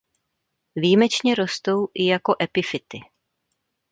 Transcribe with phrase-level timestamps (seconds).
[0.75, 2.99] Výjimečně rostou i jako epifyty.